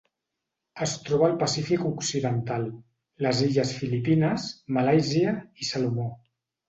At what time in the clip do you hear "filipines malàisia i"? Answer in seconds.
3.83-5.69